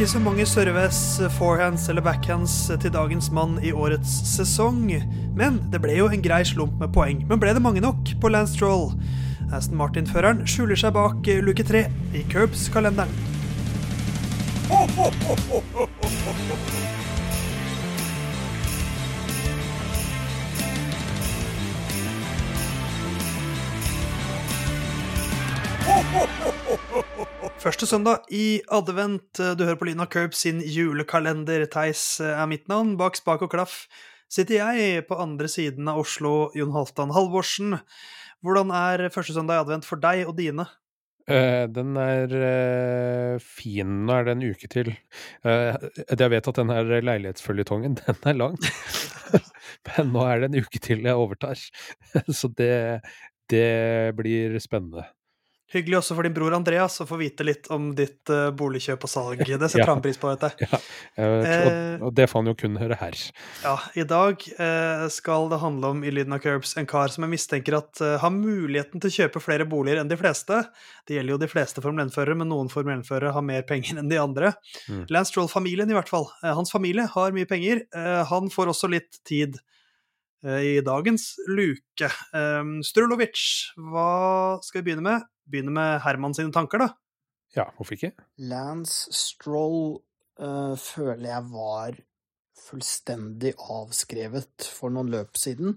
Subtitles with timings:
[0.00, 4.86] Ikke så mange service, forehands eller backhands til dagens mann i årets sesong.
[5.36, 7.20] Men det ble jo en grei slump med poeng.
[7.28, 8.96] Men ble det mange nok på Lance Stroll?
[9.52, 13.12] Aston Martin-føreren skjuler seg bak luke tre i Curbs-kalenderen.
[27.60, 29.36] Første søndag i advent.
[29.36, 31.64] Du hører på Lina Curb sin julekalender.
[31.70, 32.94] Theis er mitt navn.
[33.00, 33.84] Bak spak og klaff
[34.30, 37.80] sitter jeg på andre siden av Oslo, Jon Halvdan Halvorsen.
[38.44, 40.68] Hvordan er første søndag i advent for deg og dine?
[41.30, 44.00] Uh, den er fin.
[44.06, 44.94] Nå er det en uke til.
[45.44, 48.58] Jeg vet at den her leilighetsføljetongen, den er lang.
[49.90, 51.58] Men nå er det en uke til jeg overtar.
[52.40, 53.00] Så det,
[53.50, 53.70] det
[54.18, 55.10] blir spennende.
[55.70, 59.10] Hyggelig også for din bror Andreas å få vite litt om ditt uh, boligkjøp og
[59.10, 59.42] salg.
[59.46, 59.92] Det setter ja.
[59.92, 60.68] han pris på, vet jeg.
[60.70, 60.78] Ja.
[61.20, 63.16] Uh, og, det får han jo kun høre her.
[63.62, 67.26] Ja, I dag uh, skal det handle om i Lyden av Curbs en kar som
[67.26, 70.62] jeg mistenker at har muligheten til å kjøpe flere boliger enn de fleste.
[71.06, 74.10] Det gjelder jo de fleste Formel 1-førere, men noen Formel 1-førere har mer penger enn
[74.10, 74.54] de andre.
[74.90, 75.04] Mm.
[75.12, 76.26] Lance Stroll-familien, i hvert fall.
[76.42, 77.84] hans familie har mye penger.
[78.30, 79.60] han får også litt tid
[80.40, 82.08] i dagens luke.
[82.32, 83.42] Um, Strulovic,
[83.76, 85.28] hva skal vi begynne med?
[85.50, 86.92] Begynne med Herman sine tanker, da?
[87.56, 88.12] Ja, hvorfor ikke?
[88.50, 89.98] Lance Stroll
[90.40, 91.98] uh, føler jeg var
[92.60, 95.76] fullstendig avskrevet for noen løp siden.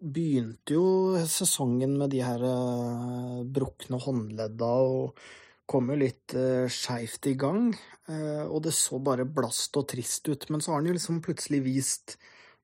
[0.00, 0.86] Begynte jo
[1.28, 5.24] sesongen med de her uh, brukne håndledda og
[5.68, 7.72] kom jo litt uh, skeivt i gang.
[8.08, 10.48] Uh, og det så bare blast og trist ut.
[10.52, 12.18] Men så har han jo liksom plutselig vist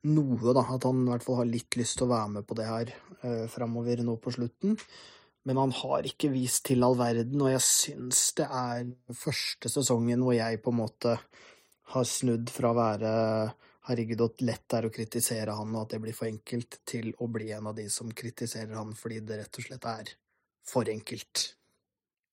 [0.09, 0.65] noe, da.
[0.65, 2.93] At han i hvert fall har litt lyst til å være med på det her
[3.25, 4.79] uh, framover nå på slutten
[5.49, 10.25] men han har ikke vist til all verden, og jeg syns det er første sesongen
[10.25, 11.17] hvor jeg på en måte
[11.95, 13.13] har snudd fra å være
[13.89, 17.15] herregud, så lett det er å kritisere han, og at det blir for enkelt, til
[17.19, 20.13] å bli en av de som kritiserer han fordi det rett og slett er
[20.71, 21.49] for enkelt.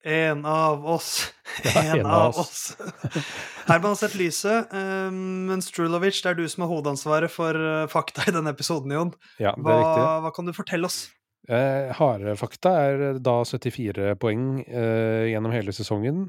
[0.07, 1.16] En av oss.
[1.66, 2.75] Ja, en, en av oss.
[3.66, 7.88] Herman har sett lyset, eh, men Strulovic, det er du som har hovedansvaret for eh,
[7.90, 9.13] fakta i denne episoden, Jon.
[9.41, 11.07] Ja, det er hva, hva kan du fortelle oss?
[11.47, 16.25] Eh, harde fakta er da 74 poeng eh, gjennom hele sesongen,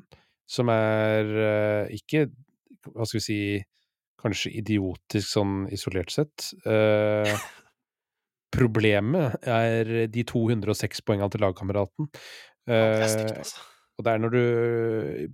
[0.47, 2.29] som er eh, ikke
[2.95, 3.41] Hva skal vi si
[4.19, 6.49] Kanskje idiotisk sånn isolert sett.
[6.67, 7.29] Eh,
[8.57, 12.09] problemet er de 206 poengene til lagkameraten.
[12.67, 13.63] Eh, altså.
[13.95, 14.43] og det er når du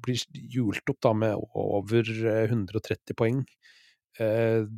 [0.05, 0.21] blir
[0.53, 3.41] hjult opp da med over 130 poeng.
[4.21, 4.69] Eh,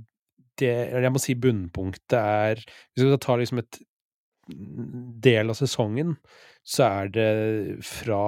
[0.56, 3.82] det, jeg må si bunnpunktet er Hvis vi skal ta liksom et
[4.46, 6.16] del av sesongen,
[6.66, 7.28] så er det
[7.86, 8.24] fra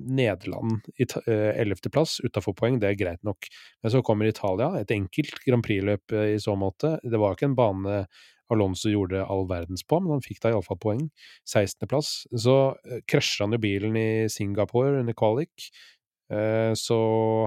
[0.00, 3.48] Nederland i eh, ellevteplass utafor poeng, det er greit nok.
[3.82, 6.96] Men så kommer Italia, et enkelt Grand Prix-løp eh, i så måte.
[7.04, 8.04] Det var ikke en bane
[8.50, 11.04] Alonso gjorde all verdens på, men han fikk da iallfall poeng.
[11.46, 12.24] 16.-plass.
[12.34, 16.98] Så uh, krasjer han jo bilen i Singapore under uh, så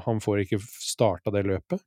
[0.05, 1.83] han får ikke starta det løpet.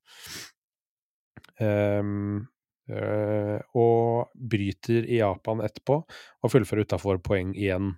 [1.56, 2.44] Um,
[2.86, 7.94] og bryter i Japan etterpå, og fullfører utafor poeng igjen.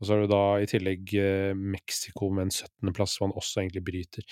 [0.00, 3.62] Og så har du da i tillegg uh, Mexico med en 17.-plass, som han også
[3.62, 4.26] egentlig bryter.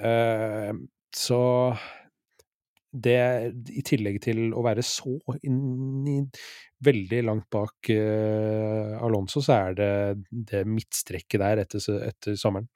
[0.00, 0.72] Uh,
[1.14, 1.40] så
[2.94, 3.18] det,
[3.74, 5.16] i tillegg til å være så
[5.46, 6.16] inn i
[6.86, 9.92] veldig langt bak Alonso, så er det
[10.30, 12.68] det midtstrekket der etter, etter sommeren.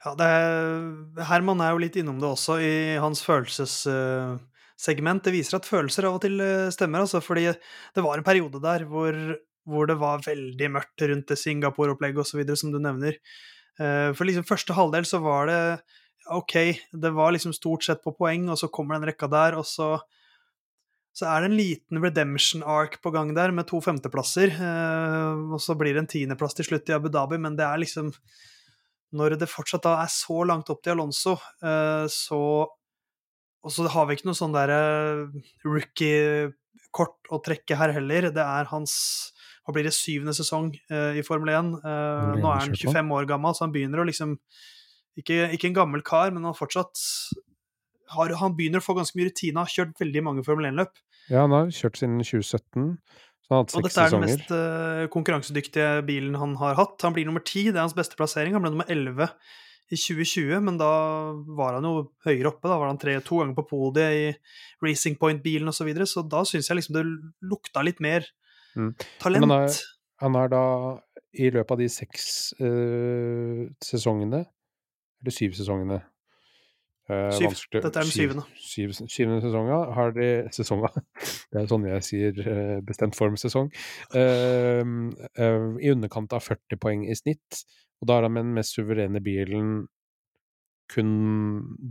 [0.00, 2.72] Ja, er, Herman er jo litt innom det også i
[3.02, 3.82] hans følelses
[4.80, 5.24] segment.
[5.24, 8.62] Det viser at følelser av og til eh, stemmer, altså, fordi det var en periode
[8.62, 9.16] der hvor,
[9.68, 13.18] hvor det var veldig mørkt rundt det Singapore-opplegget osv., som du nevner.
[13.80, 15.60] Eh, for liksom første halvdel så var det
[16.30, 16.54] OK,
[16.92, 19.98] det var liksom stort sett på poeng, og så kommer den rekka der, og så
[21.10, 24.52] så er det en liten redemption arc på gang der, med to femteplasser.
[24.54, 27.82] Eh, og så blir det en tiendeplass til slutt i Abu Dhabi, men det er
[27.82, 28.12] liksom
[29.10, 31.32] Når det fortsatt da er så langt opp til Alonso,
[32.14, 32.38] så
[33.60, 34.80] og så har vi ikke noe sånn derre
[35.66, 38.30] rookie-kort å trekke her heller.
[38.32, 38.94] Det er hans
[39.66, 41.68] Hva blir det, syvende sesong uh, i Formel 1.
[41.84, 44.38] Uh, eh, nå er han 25 år gammel, så han begynner å liksom
[45.20, 47.04] Ikke, ikke en gammel kar, men han fortsatt
[48.16, 49.60] har, Han begynner å få ganske mye rutine.
[49.60, 50.96] Har kjørt veldig mange Formel 1-løp.
[51.28, 52.96] Ja, han har kjørt siden 2017.
[53.44, 56.96] Så han har hatt og dette er den mest uh, konkurransedyktige bilen han har hatt.
[57.04, 58.56] Han blir nummer ti, det er hans beste plassering.
[58.56, 59.28] Han ble nummer elleve
[59.90, 60.90] i 2020, men da
[61.58, 62.68] var han jo høyere oppe.
[62.70, 64.28] Da var han tre, to ganger på podiet i
[64.86, 67.04] Racing Point-bilen osv., så, videre, så da syns jeg liksom det
[67.50, 68.28] lukta litt mer
[68.78, 68.92] mm.
[69.22, 69.46] talent.
[69.46, 69.80] Men han er,
[70.22, 70.62] han er, da,
[71.34, 72.30] i løpet av de seks
[72.62, 74.44] uh, sesongene
[75.20, 76.00] eller syv sesongene.
[77.10, 77.54] Eh, Syv.
[77.74, 78.44] Dette er den syvende.
[78.62, 80.92] Syv, syvende sesonga har de Sesonga.
[81.50, 83.70] Det er sånn jeg sier eh, bestemt form sesong.
[84.14, 84.82] Eh,
[85.34, 87.64] eh, I underkant av 40 poeng i snitt.
[88.00, 89.74] Og da har han med den mest suverene bilen
[90.90, 91.10] kun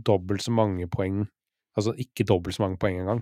[0.06, 1.22] dobbelt så mange poeng
[1.78, 3.20] Altså ikke dobbelt så mange poeng engang.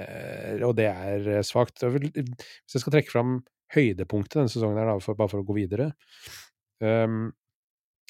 [0.00, 1.82] Eh, og det er eh, svakt.
[1.84, 3.34] Hvis jeg skal trekke fram
[3.74, 5.90] høydepunktet denne sesongen, her, da, for, bare for å gå videre,
[6.80, 7.26] um,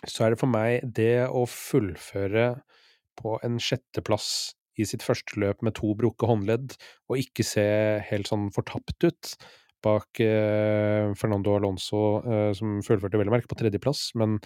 [0.06, 2.52] så er det for meg det å fullføre
[3.18, 4.30] på en sjetteplass
[4.78, 6.76] i sitt første løp med to brukke håndledd,
[7.10, 7.66] og ikke se
[8.12, 9.34] helt sånn fortapt ut
[9.84, 14.38] bak eh, Fernando Alonso, eh, som fullførte vel å merke på tredjeplass, men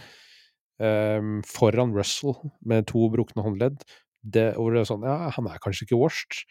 [0.82, 2.36] ehm, foran Russell
[2.68, 3.82] med to brukne håndledd,
[4.22, 6.44] det, hvor det er sånn Ja, han er kanskje ikke worst.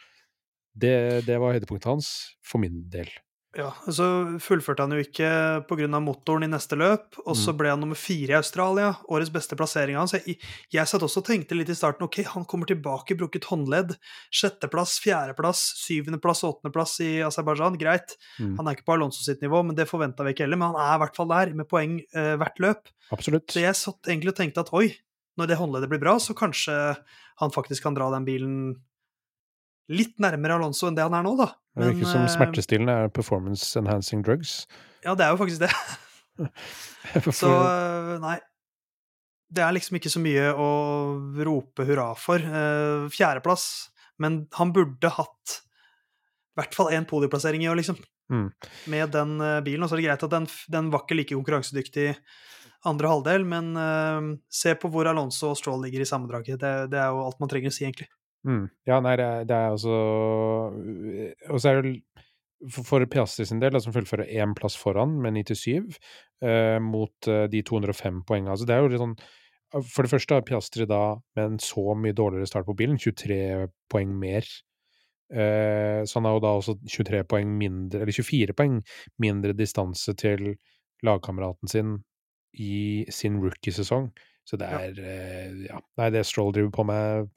[0.76, 2.10] Det, det var høydepunktet hans,
[2.44, 3.10] for min del.
[3.52, 4.06] Ja, så
[4.40, 5.28] fullførte han jo ikke
[5.68, 5.88] pga.
[6.00, 7.58] motoren i neste løp, og så Mm.
[7.58, 8.96] ble han nummer fire i Australia.
[9.10, 10.22] Årets beste plassering av han.
[10.26, 10.38] Jeg,
[10.72, 13.98] jeg satt også og tenkte litt i starten ok, han kommer tilbake, brukket håndledd.
[14.32, 17.78] Sjetteplass, fjerdeplass, syvendeplass, åttendeplass i Aserbajdsjan.
[17.78, 18.56] Greit, Mm.
[18.56, 20.56] han er ikke på Alonso sitt nivå, men det forventa vi ikke heller.
[20.58, 22.88] Men han er i hvert fall der, med poeng eh, hvert løp.
[23.12, 23.48] Absolutt.
[23.52, 24.96] Så jeg satt egentlig og tenkte at oi,
[25.38, 26.96] når det håndleddet blir bra, så kanskje
[27.38, 28.76] han faktisk kan dra den bilen
[29.90, 31.52] litt nærmere Alonso enn det han er nå, da.
[31.78, 34.66] Det virker som eh, smertestillende er performance enhancing drugs.
[35.06, 35.72] Ja, det er jo faktisk det.
[37.42, 38.38] Så øh, nei.
[39.52, 40.70] Det er liksom ikke så mye å
[41.44, 42.40] rope hurra for.
[42.40, 43.66] Eh, Fjerdeplass,
[44.24, 45.58] men han burde hatt
[46.52, 48.00] i hvert fall én podieplassering i år, liksom.
[48.32, 48.48] Mm.
[48.92, 49.84] Med den eh, bilen.
[49.84, 52.14] Og så er det greit at den, den var ikke like konkurransedyktig
[52.88, 56.58] andre halvdel, men uh, se på hvor Alonso og Stroll ligger i sammendraget.
[56.62, 58.08] Det, det er jo alt man trenger å si, egentlig.
[58.48, 58.70] Mm.
[58.90, 59.96] Ja, nei, det er, det er altså
[61.52, 61.92] Og så er det
[62.70, 65.96] for, Piastri sin del, som fullfører én plass foran med 97,
[66.46, 68.54] eh, mot eh, de 205 poengene.
[68.54, 69.16] Altså, det er jo litt sånn
[69.90, 73.66] For det første har Piastri da med en så mye dårligere start på bilen, 23
[73.90, 74.46] poeng mer.
[75.32, 78.78] Eh, så han har jo da også 23 poeng mindre, eller 24 poeng
[79.24, 80.52] mindre distanse til
[81.08, 81.96] lagkameraten sin
[82.60, 84.12] i sin rookie-sesong.
[84.46, 84.80] Så det Ja.
[84.86, 85.80] er eh, Ja.
[85.98, 87.30] Nei, det Stroll driver på med,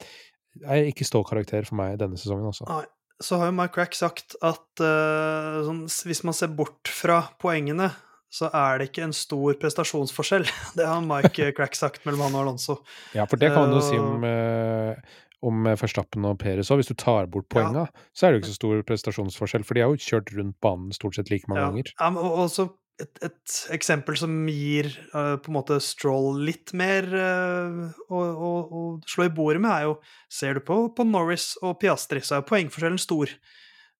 [0.63, 2.67] er ikke ståkarakter for meg denne sesongen, altså.
[2.69, 2.85] Nei.
[3.23, 7.87] Så har jo Mike Crack sagt at uh, sånn, hvis man ser bort fra poengene,
[8.27, 10.43] så er det ikke en stor prestasjonsforskjell.
[10.75, 12.75] Det har Mike Crack sagt mellom han og Alonso.
[13.15, 16.81] Ja, for det kan man jo si om, uh, om Verstappen og Perez òg.
[16.83, 17.85] Hvis du tar bort Ja.
[18.11, 20.91] så er det jo ikke så stor prestasjonsforskjell, for de har jo kjørt rundt banen
[20.91, 21.69] stort sett like mange Ja.
[21.71, 21.93] ganger.
[21.95, 22.67] Ja, men og også
[23.01, 28.51] et, et eksempel som gir uh, på en måte Stroll litt mer uh, å, å,
[28.65, 29.97] å slå i bordet med, er jo
[30.31, 33.31] Ser du på, på Norris og Piastri, så er poengforskjellen stor.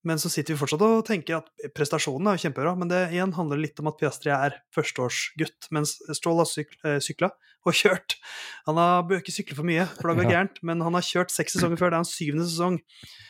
[0.06, 3.32] Men så sitter vi fortsatt og tenker at prestasjonen er jo kjempebra, men det igjen
[3.34, 7.32] handler litt om at Piastri er førsteårsgutt, mens Stroll har syk, eh, sykla
[7.66, 8.14] og kjørt.
[8.68, 10.34] Han har, bør ikke sykle for mye, for det går Ja.
[10.36, 12.76] gærent, men han har kjørt seks sesonger før, det er hans syvende sesong.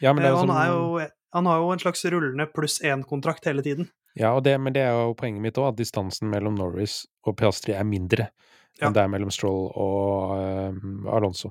[0.05, 1.07] Ja, men det er han, er jo,
[1.39, 3.89] han har jo en slags rullende pluss én-kontrakt hele tiden.
[4.17, 7.37] Ja, og det, men det er jo poenget mitt òg, at distansen mellom Norris og
[7.37, 8.31] Piastri er mindre
[8.77, 8.89] Ja.
[8.89, 11.51] enn det er mellom Stroll og uh, Alonso.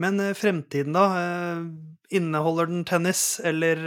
[0.00, 1.04] Men uh, fremtiden, da?
[1.12, 1.68] Uh,
[2.12, 3.80] inneholder den tennis, eller,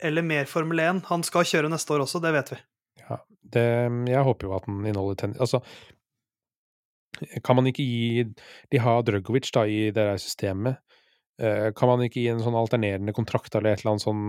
[0.00, 1.02] eller mer Formel 1?
[1.10, 2.58] Han skal kjøre neste år også, det vet vi.
[3.04, 3.18] Ja,
[3.56, 3.66] det,
[4.12, 5.60] jeg håper jo at den inneholder tennis Altså,
[7.44, 8.24] kan man ikke gi
[8.72, 10.80] De har Drøgovic da i det der systemet.
[11.38, 14.24] Kan man ikke gi en sånn alternerende kontrakt eller et eller annet sånn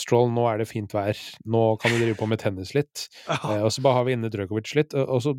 [0.00, 3.06] Stroll, nå er det fint vær, nå kan du drive på med tennis litt.
[3.28, 5.34] Eh, og så bare har vi inne Drøkovic litt, og, så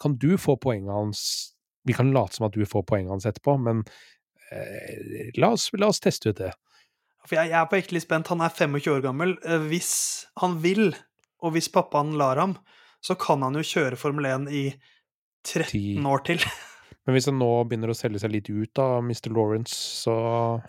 [0.00, 1.22] kan du få poenget hans
[1.86, 3.82] Vi kan late som at du får poenget hans etterpå, men
[4.52, 6.52] eh, la, oss, la oss teste ut det.
[7.26, 8.30] For jeg, jeg er på ekte litt spent.
[8.30, 9.36] Han er 25 år gammel.
[9.46, 9.92] Eh, Hvis
[10.42, 10.92] han vil,
[11.42, 12.56] og hvis pappaen lar ham,
[13.02, 14.64] så kan han jo kjøre Formel 1 i
[15.46, 15.84] 13 Ti.
[16.06, 16.42] år til.
[17.06, 19.30] Men hvis han nå begynner å selge seg litt ut av Mr.
[19.30, 20.14] Lawrence, så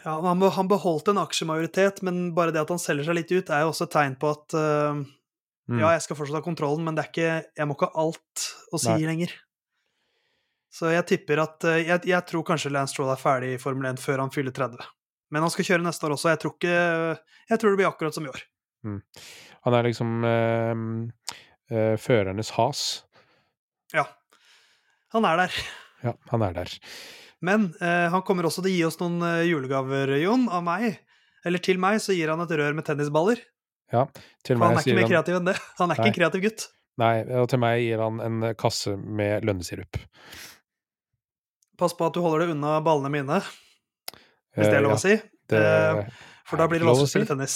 [0.04, 3.50] Ja, han, han beholdt en aksjemajoritet, men bare det at han selger seg litt ut,
[3.50, 5.80] er jo også et tegn på at uh, mm.
[5.82, 8.46] Ja, jeg skal fortsatt ha kontrollen, men det er ikke, jeg må ikke ha alt
[8.70, 9.08] å si Nei.
[9.10, 9.34] lenger.
[10.78, 13.90] Så jeg tipper at uh, jeg, jeg tror kanskje Lance Stroll er ferdig i Formel
[13.96, 14.86] 1 før han fyller 30.
[15.34, 16.30] Men han skal kjøre neste år også.
[16.36, 16.78] Jeg tror, ikke,
[17.50, 18.46] jeg tror det blir akkurat som i år.
[19.66, 21.34] Han er liksom uh,
[21.98, 22.86] førernes has.
[23.98, 24.06] Ja.
[25.18, 25.60] Han er der.
[26.06, 26.74] Ja, han er der.
[27.42, 31.00] Men eh, han kommer også til å gi oss noen eh, julegaver, Jon, av meg.
[31.46, 33.40] Eller til meg så gir han et rør med tennisballer.
[33.94, 34.04] Ja,
[34.44, 35.56] til For han meg er ikke mer kreativ enn det.
[35.80, 36.12] Han er ikke Nei.
[36.12, 36.66] en kreativ gutt.
[37.00, 40.00] Nei, og til meg gir han en kasse med lønnesirup.
[41.78, 43.38] Pass på at du holder deg unna ballene mine,
[44.58, 45.14] hvis det er lov å si.
[45.48, 46.08] Det, Eh,
[46.50, 47.56] For da blir det ikke vanskelig å spille tennis.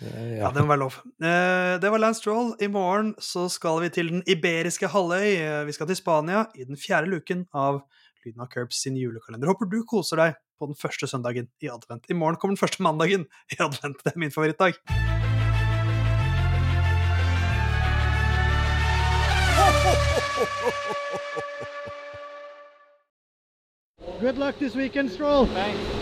[0.00, 0.94] Ja, det må være lov.
[1.22, 2.54] Eh, det var Lance Stroll.
[2.64, 5.26] I morgen så skal vi til den iberiske halvøy.
[5.36, 7.82] Eh, Vi skal til Spania i den fjerde luken av
[8.24, 9.50] lyden av Curbs sin julekalender.
[9.52, 12.06] Håper du koser deg på den første søndagen i advent.
[12.08, 14.02] I morgen kommer den første mandagen i advent.
[14.04, 14.78] Det er min favorittdag.
[24.20, 25.46] Good luck this weekend, Stroll.
[25.46, 26.01] Thanks.